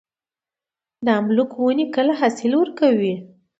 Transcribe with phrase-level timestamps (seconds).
[1.05, 3.15] د املوک ونې کله حاصل ورکوي؟